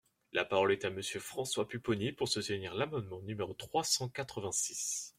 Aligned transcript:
La 0.33 0.45
parole 0.45 0.71
est 0.71 0.83
à 0.83 0.89
Monsieur 0.89 1.19
François 1.19 1.67
Pupponi, 1.67 2.11
pour 2.11 2.27
soutenir 2.27 2.73
l’amendement 2.73 3.21
numéro 3.21 3.53
trois 3.53 3.83
cent 3.83 4.09
quatre-vingt-six. 4.09 5.09